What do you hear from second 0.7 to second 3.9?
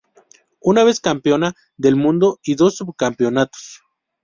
vez Campeona del mundo y dos subcampeonatos.